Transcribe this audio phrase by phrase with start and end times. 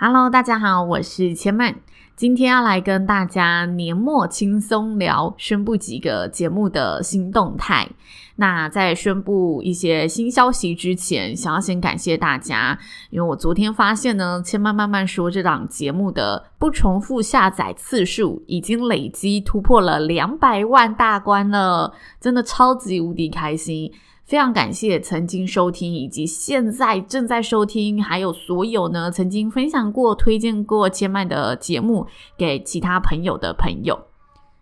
[0.00, 1.74] Hello，大家好，我是千曼，
[2.14, 7.88] 今天要来跟大家年末轻松聊，宣布几个节目的新动态。
[8.36, 12.78] 那在宣布一些新消息之前，想要先感谢大家，
[13.10, 23.92] 因为我昨天发现呢，千曼慢慢说这档节目的不重复下载次数已经累积突破了两百万大关了，真的超级无敌开心。
[24.28, 34.07] 非常感谢曾经收听以及现在正在收听，还有所有呢曾经分享过、推荐过千麦的节目给其他朋友的朋友。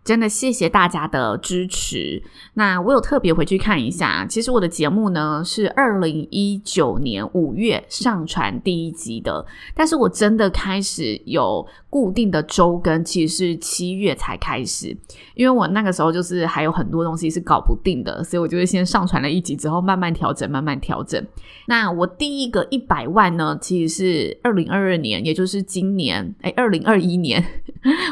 [0.07, 2.23] 真的谢谢大家的支持。
[2.55, 14.97] 那我有特别回去看一下，其实我的节目呢是二零一九年五月上传第一集的，但是我真的开始有固定的周更，其实是七月才开始，
[15.35, 21.21] 因为我那个时候就是还有很多东西是搞不定的，所以我就会先上传了一集之后慢慢调整，慢慢调整。
[21.67, 27.45] 那我第一个一百万呢，其实是二零二二年，也就是今年，诶，二零二一年，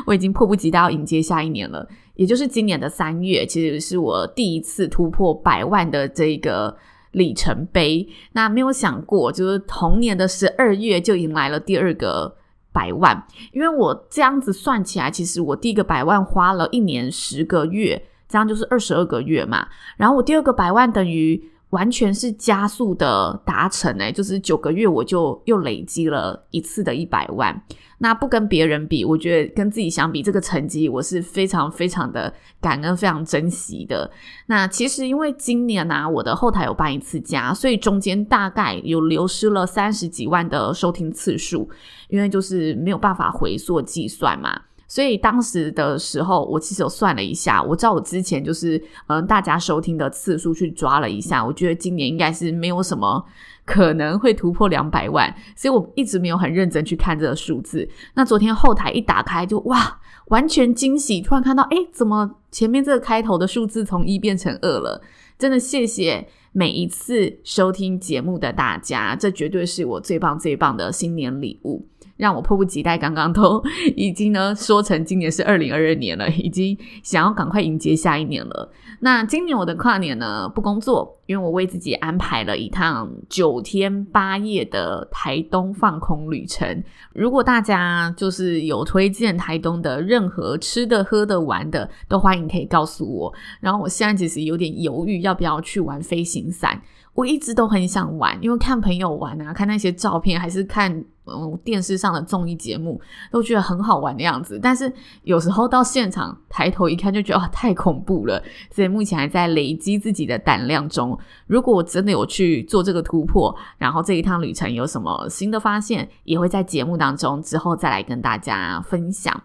[0.07, 1.84] 我已经迫不及待要迎接下一年了。
[2.15, 6.77] 也就是今年的三月，其实是我第一次突破百万的这个
[7.13, 8.09] 里程碑。
[8.33, 12.37] 那没有想过，就是同年的十二月就迎来了第二个
[12.73, 13.27] 百万。
[13.53, 19.67] 因为我这样子算起来，其实我第一个百万花了一年十个月，这样就是二十二个月嘛。
[19.97, 21.51] 然后我第二个百万等于。
[21.75, 27.63] 完全是加速的达成诶，就是九个月我就又累积了一次的一百万。
[27.99, 34.11] 那不跟别人比，我觉得跟自己相比，这个成绩我是非常非常的感恩、非常珍惜的。
[34.47, 41.69] 那其实因为今年呢、啊，我的后台有搬一次家，所以中间大概有流失了三十几万的收听次数，
[42.09, 44.61] 因为就是没有办法回溯计算嘛。
[44.87, 53.25] 所以当时的时候，我其实有算了一下，我照我之前就是嗯大家收听的次数去抓了一下，我觉得今年应该是没有什么
[53.65, 57.89] 可能会突破两百万，所以我一直没有很认真去看这个数字。
[58.15, 65.03] 那昨天后台一打开就哇，完全惊喜，突然看到诶，怎么前面这个开头的数字从一变成二了？
[65.37, 71.89] 真的谢谢每一次收听节目的大家，这绝对是我最棒最棒的新年礼物。
[72.17, 73.63] 让我迫不及待，刚刚都
[73.97, 78.71] 已经呢说成今年是二零二二年了，已经想要赶快迎接下一年了。
[79.01, 86.83] 那今年我的跨年呢不工作，因为我为自己安排了一趟九天八夜的台东放空旅程。
[87.13, 93.33] 如果大家就是有推荐台东的任何吃的、喝的、玩的，都欢迎可以告诉我。
[93.61, 96.81] 然后我现在其实有点犹豫，要不要去玩飞行伞。
[97.15, 104.59] 我一直都很想玩，因为看朋友玩啊，看那些照片，还是看嗯电视上的综艺节目，都觉得很好玩的样子。
[104.63, 104.93] 但是
[105.23, 108.43] 有时候到现场抬头一看，就觉得，太恐怖了。
[108.71, 111.19] 所以目前还在累积自己的胆量中。
[111.47, 119.43] 如果我真的有去做这个突破，然后这一趟旅程有什么新的发现，也会在节目当中之后再来跟大家分享。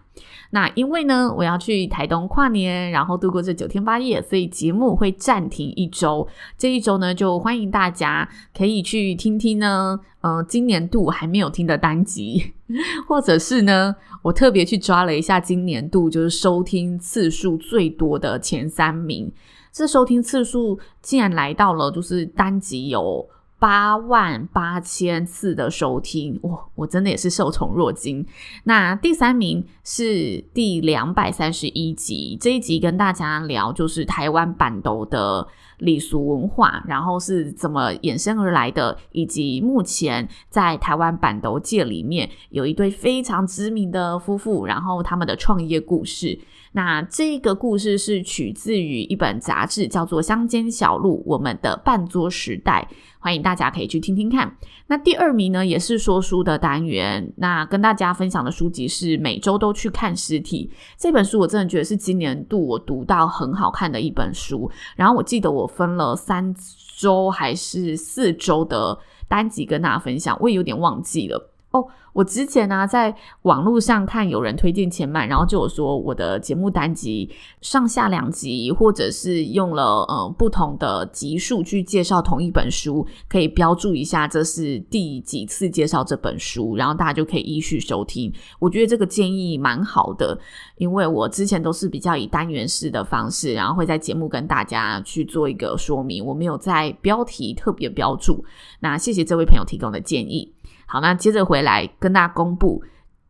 [0.50, 6.26] 那因为呢，我要去台东跨年，然后度过这九天八夜，所以节目会暂停一周。
[6.58, 12.52] 这一周呢，就欢迎大家可以去听听呢，呃，今年度还没有听的单集，
[13.06, 19.32] 或者是呢，我特别去抓了一下今年度就是收听次数最多的前三名。
[19.72, 23.28] 这收听次数竟然来到了，就是单集有。
[23.60, 28.26] 八万八千次的收听，哇，我真的也是受宠若惊。
[28.64, 46.40] 那第三名是第两百三十一集，这一集跟大家聊就是台湾办桌的礼俗文化，然后是怎么衍生而来的，以及目前在台湾办桌界里面有一对非常知名的夫妇，然后他们的创业故事。
[46.72, 52.88] 那这个故事是取自于一本杂志，叫做《乡间小路：我们的半桌时代》，
[53.18, 54.56] 欢迎大家可以去听听看。
[54.86, 64.70] 那第二名呢，也是说书的单元，那跟大家分享的书籍是《每周都去看实体》这本书，我真的觉得是今年度我读到很好看的一本书。
[64.94, 66.54] 然后我记得我分了三
[66.96, 71.49] 周还是四周的单集跟大家分享，我也有点忘记了。
[71.72, 77.30] 哦，我之前呢、在网络上看有人推荐千曼，然后就有说我的节目单集
[77.60, 88.32] 上下两集，或者是用了呃不同的集数去介绍同一本书，可以标注一下这是第几次介绍这本书，然后大家就可以依序收听。
[88.58, 90.36] 我觉得这个建议蛮好的，
[90.76, 98.44] 因为我之前都是比较以单元式的方式，然后会在节目跟大家去做一个说明，我没有在标题特别标注。
[98.80, 100.52] 那谢谢这位朋友提供的建议。
[100.92, 102.82] 好，那接着回来跟大家公布，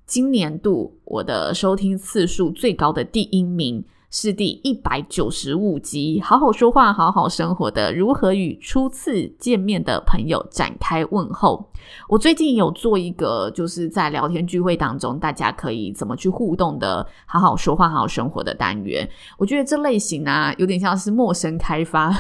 [0.07, 11.71] 今年度我的收听次数最高的第一名是第一百九十五集，好好说话，好好生活的如何与初次见面的朋友展开问候。
[12.09, 19.09] 我最近有做一个，就是在聊天聚会当中，大家可以怎么去互动的，好好说话，好好生活的单元。
[19.39, 22.13] 我觉得这类型啊，有点像是陌生开发，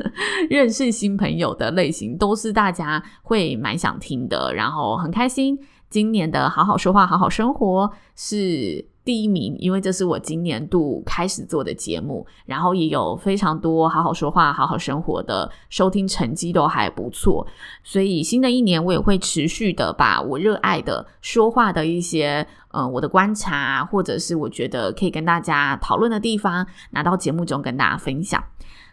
[0.48, 5.58] 认识新朋友的类型，都是大家会蛮想听的，然后很开心。
[5.90, 17.46] 今年的好好说话，好好生活是第一名，因为这是我今年度开始做的节目，然后也有非常多好好说话、好好生活的收听成绩都还不错，
[17.82, 28.42] 所以新的一年我也会持续的把我热爱的说话的一些，呃，我的观察或者是我觉得可以跟大家讨论的地方拿到节目中跟大家分享。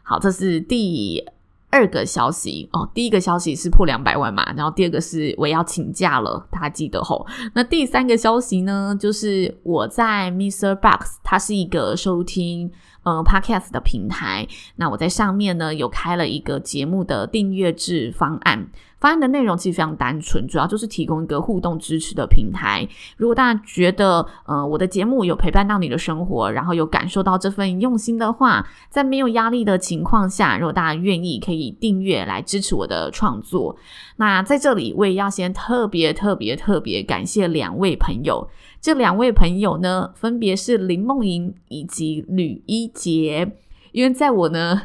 [0.04, 1.24] 好，这是第。
[1.71, 7.25] 二个消息哦，第一个消息是破两百万嘛，然后第二个是我要请假了，大家记得吼。
[7.53, 12.71] 那第三个消息呢，就是我在 MixerBox，它是一个收听
[13.03, 18.69] 呃 Podcast 的平台，那我在上面呢有开了一个节目的订阅制方案。
[19.01, 22.88] 方案的内容其实非常单纯，主要就是提供一个互动支持的平台。
[23.18, 33.75] 如果大家觉得，呃，我的节目有陪伴到你的生活，然后有感受到这份用心的话，在没有压力的情况下，如果大家愿意，可以订阅来支持我的创作。
[34.18, 38.48] 那在这里，我也要先特别特别特别感谢两位朋友。
[38.80, 43.57] 这两位朋友呢，分别是林梦莹以及吕一杰。
[43.94, 44.83] 因为在我呢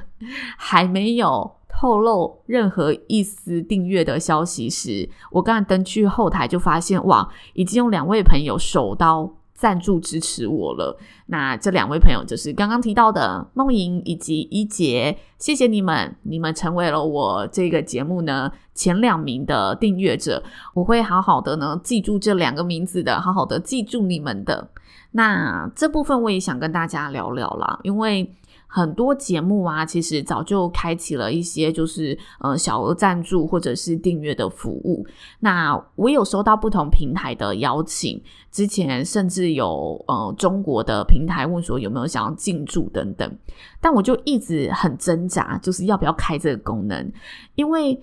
[0.57, 1.56] 还没有。
[1.79, 10.99] 透露任何一丝订阅的消息时，我刚刚登去后台就发现，哇，已经有两位朋友手刀赞助支持我了。
[11.27, 20.43] 那这两位朋友就是刚刚提到的梦莹以及一杰，谢谢你们，你们成为了我这个节目呢前两名的订阅者，
[20.73, 24.71] 我会好好的呢记住这两个名字的，好好的记住你们的。
[25.11, 28.35] 那这部分我也想跟大家聊聊啦，因为。
[28.77, 35.03] 很多节目啊，其实早就开启了一些就是呃小额赞助或者是订阅的服务。
[35.41, 43.39] 那我有收到不同平台的邀请，之前甚至有呃中国的平台问说有没有想要进驻等等，
[43.81, 47.11] 但我就一直很挣扎，就是要不要开这个功能，
[47.55, 47.99] 因为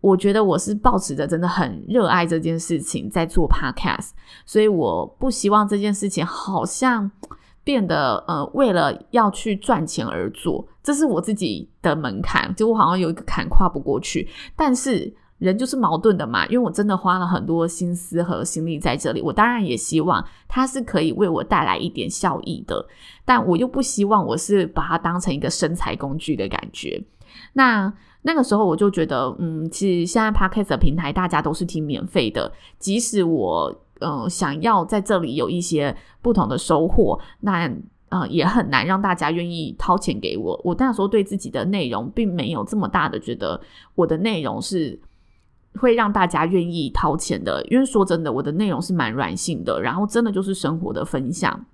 [0.00, 4.12] 我觉得我是抱持着真的很热爱这件事情在做 Podcast，
[4.46, 7.10] 所以我不希望这件事情好像。
[7.64, 14.28] 变得呃，为了要去赚钱而做，这是我自己的门槛，就我好像有一个坎跨不过去。
[14.54, 22.86] 但是人就是矛盾的嘛，因为我真的花了很多心思和心力在这里，我当然也希望它是可以为我带来一点效益的，
[23.24, 27.02] 但我又不希望我是把它当成一个生财工具的感觉。
[27.54, 33.80] 那那个时候我就觉得，嗯，其实现在 Podcast 的平台大家都是挺免费的，即使我。
[34.00, 37.70] 嗯、想要在这里有一些不同的收获，那
[38.10, 40.60] 呃也很难让大家愿意掏钱给我。
[40.64, 43.60] 我那时候对自己的内容并没有这么大的觉得
[43.94, 45.00] 我的内容是
[45.80, 51.64] 会让大家愿意掏钱的，因为说真的，我的内容是蛮软性的，然后真的就是生活的分享。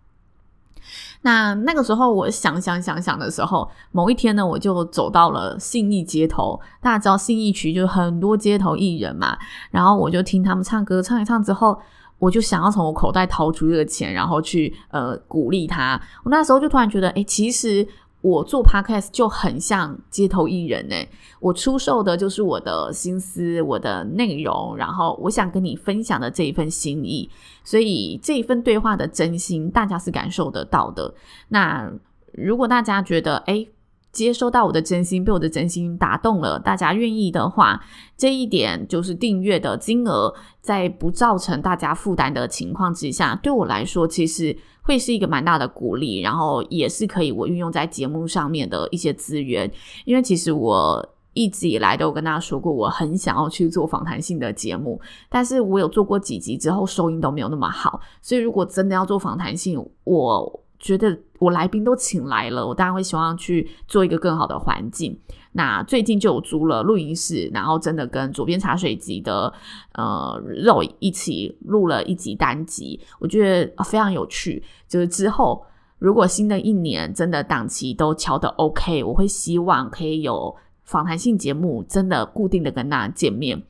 [1.23, 6.59] 那那个时候我想想想想的时候，某一天呢，我就走到了信义街头。
[6.81, 9.37] 大家知道信义区就很多街头艺人嘛，
[9.71, 11.79] 然后我就听他们唱歌，唱一唱之后。
[12.21, 16.01] 我就想要从我口袋掏出这个钱，然后去呃鼓励他。
[16.23, 17.85] 我那时候就突然觉得，诶，其实
[18.21, 21.09] 我做 podcast 就很像街头艺人诶，
[21.41, 27.29] 我出售的就是我的心思、我的内容，然后我想跟你分享的这一份心意。
[27.65, 31.13] 所以这一份对话的真心，大家是感受得到的。
[31.49, 31.91] 那
[32.35, 33.69] 如果大家觉得，诶。
[34.13, 37.81] 接收到我的真心，被我的真心打动了，大家愿意的话，
[38.17, 49.71] 这一点就是订阅的金额，在不造成大家负担的情况之下，对我来说其实会是一个蛮大的鼓励，然后也是可以我运用在节目上面的一些资源。
[50.05, 60.65] 因为其实我一直以来都有跟大家说过，我很想要去做访谈性的节目，但是我有做过几集之后，收音都没有那么好，所以如果真的要做访谈性，我。
[60.81, 65.17] 觉得我来宾都请来了，我当然会希望去做一个更好的环境。
[65.53, 69.53] 那最近就有租了录音室，然后真的跟左边茶水集的
[69.95, 74.63] 呃肉一起录了一集单集，我觉得非常有趣。
[74.89, 75.63] 就是之后
[75.99, 83.63] 如果新的一年真的档期都敲得 OK，我会希望可以有访谈性节目，真的固定的跟大家见面。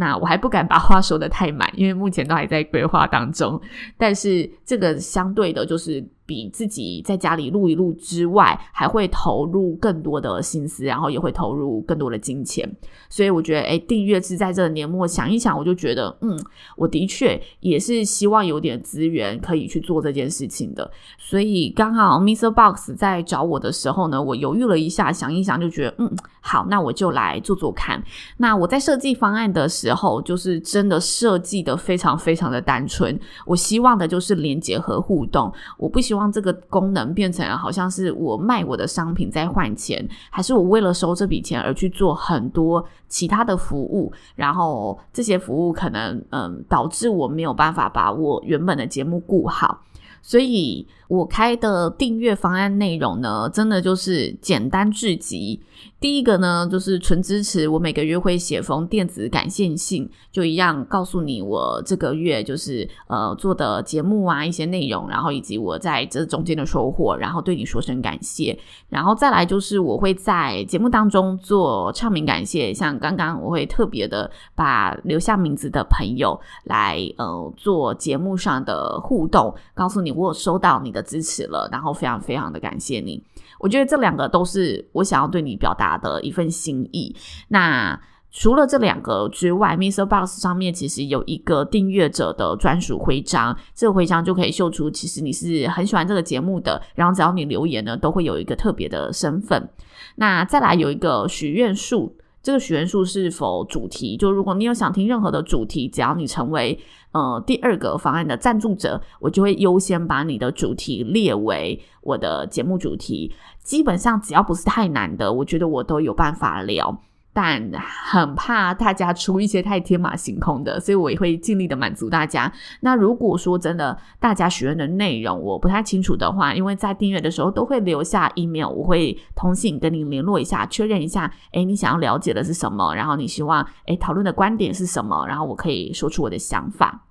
[0.00, 3.60] 那我还不敢把话说得太满，因为目前都还在规划当中。
[3.96, 12.64] 但是这个相对的，就是比自己在家里录一录之外，还会投入更多的心思，然后也会投入更多的金钱。
[13.08, 16.38] 所以我觉得，哎，订阅制在这个年末想一想，我就觉得，嗯，
[16.76, 20.88] 我的确也是希望有点资源可以去做这件事情的。
[21.18, 22.52] 所以刚好 Mr.
[22.52, 26.16] Box 在找我的时候呢，我犹豫了一下，想一想就觉得，嗯，
[26.48, 28.02] 好，那我就来做做看。
[28.38, 33.20] 那我在设计方案的时候，就是真的设计的非常非常的单纯。
[33.44, 49.82] 我希望的就是连结和互动，我不希望这个功能变成好像是我卖我的商品在换钱，还是我为了收这笔钱而去做很多其他的服务，然后这些服务可能嗯导致我没有办法把我原本的节目顾好。
[50.22, 55.60] 所以我开的订阅方案内容呢，真的就是简单至极。
[56.00, 68.56] 第一个呢，就是纯支持我每个月会写封电子感谢信，就一样告诉你我这个月就是呃做的节目啊一些内容，然后以及我在这中间的收获，然后对你说声感谢。
[68.88, 83.22] 然后再来就是我会在节目当中做唱名感谢，像刚刚我会特别的把留下名字的朋友来呃做节目上的互动，告诉你我有收到你的支持了，然后非常非常的感谢你。
[83.58, 87.14] 我觉得这两个都是我想要对你表达的一份心意。
[87.48, 88.00] 那
[88.30, 90.04] 除了这两个之外，Mr.
[90.04, 96.80] Box 上面其实有一个订阅者的专属徽章，这个徽章就可以秀出其实你是很喜欢这个节目的。
[96.94, 99.68] 然后只要你留言呢，都会有一个特别的身份。
[100.16, 102.16] 那再来有一个许愿树，
[102.48, 104.16] 这个许愿树是否主题？
[104.16, 106.78] 就如果你有想听任何的主题，只要你成为
[107.12, 113.30] 呃第二个方案的赞助者，我就会优先把你的主题列为我的节目主题。
[113.62, 117.70] 基本上只要不是太难的，我觉得我都有办法聊，但
[118.10, 122.52] 很怕大家出一些太天马行空的，所以我也会尽力的满足大家。
[122.80, 137.04] 那如果说真的大家许愿的内容我不太清楚的话，因为在订阅的时候都会留下 email，我会通信跟你联络一下，确认一下，哎，你想要了解的是什么，然后你希望哎讨论的观点是什么，然后我可以说出我的想法。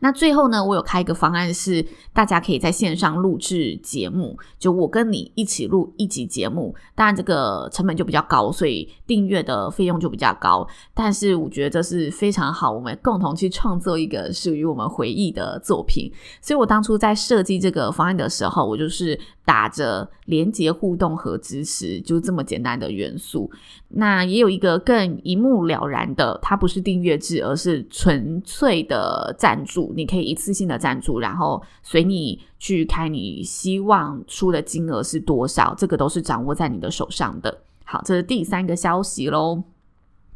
[0.00, 6.74] 那最后呢，我有开一个方案，是大家可以在线上录制节目，就我跟你一起录一集节目。
[6.94, 10.66] 当然，这个成本就比较高，所以订阅的费用就比较高。
[10.94, 16.10] 但是我觉得这是非常好，我们共同去创作一个属于我们回忆的作品。
[16.40, 19.18] 所以我当初在设计这个方案的时候，我就是。
[19.48, 23.50] 打着连接互动和支持，就这么简单的元素。
[23.88, 29.92] 那也有一个更一目了然的，它不是订阅制，而是纯粹的赞助。
[29.94, 37.58] 你可以一次性的赞助，然后随你去开，你希望出的金额是多少，这个都是掌握在你的手上的。
[37.84, 39.62] 好，这是第三个消息喽。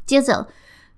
[0.06, 0.46] 接着。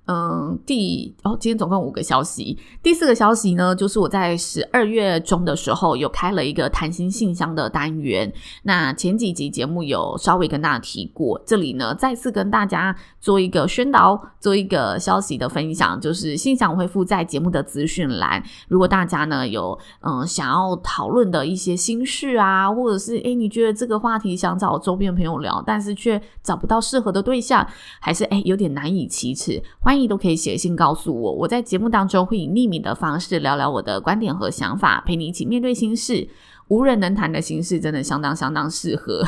[0.06, 2.58] 嗯，第哦，今天总共五个消息。
[2.82, 8.30] 第四个消息呢，就是我在十二月中的时候有开了一个谈心信箱的单元。
[8.64, 18.42] 那前几集节目有稍微跟大家提过，这里呢再次跟大家做一个宣导，做一个消息的分享，就是信箱我会附在节目的资讯栏。
[18.68, 27.66] 如果大家呢有嗯想要讨论的一些心事啊，或者是诶你觉得这个话题想找周边朋友聊，但是却找不到适合的对象，
[28.00, 36.27] 还是诶有点难以启齿，欢迎欢迎都可以写信告诉我，我在节目当中会以匿名的方式聊聊我的观点和想法，陪你一起面对心事。
[36.67, 39.25] 无人能谈的心事，真的相当相当适合。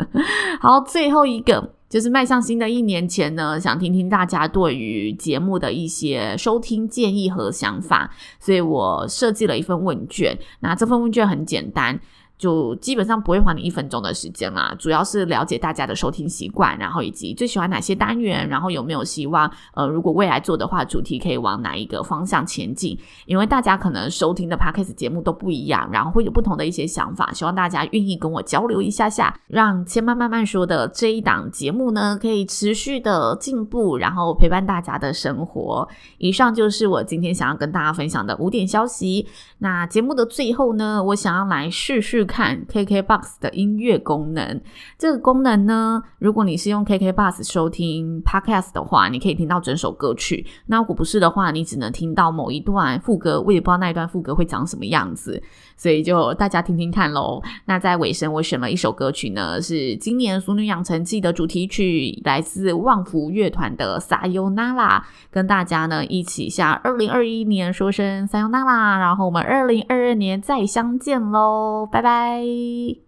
[0.60, 10.38] 好，最后一个就是迈向新的一年前呢，想听听大家对于节目的一些收听建议和想法，所以我设计了一份问卷。
[10.60, 11.98] 那这份问卷很简单。
[12.42, 22.98] 就基本上不会花你一分钟的时间啦，主要是了解大家的收听习惯，然后以及最喜欢哪些单元，然后有没有希望呃，如果未来做的话，主题可以往哪一个方向前进？
[23.26, 35.88] 因为大家可能收听的 Podcast 节目都不一样，然后会有不同的一些想法，希望大家愿意跟我交流一下下，让千曼慢慢说的这一档节目呢，可以持续的进步，然后陪伴大家的生活。
[36.18, 39.28] 以上就是我今天想要跟大家分享的五点消息。
[39.58, 42.26] 那节目的最后呢，我想要来试试。
[42.32, 44.58] 看 KKBOX 的音乐功能，
[44.96, 50.46] 这个功能呢，如果你是用 KKBOX 收听 Podcast 的话，你可以听到整首歌曲。
[50.64, 55.42] 那如果不是的话，你只能听到某一段副歌，我也不知道那一段副歌会长什么样子，
[55.76, 57.42] 所以就大家听听看喽。
[57.66, 72.21] 那在尾声，我选了一首歌曲呢，是今年《俗女养成记》的主题曲，来自旺福乐团的《Sayonara》，跟大家呢一起向二零二一年说声 Sayonara，然后我们二零二二年再相见喽，拜拜。
[72.22, 73.02] 拜。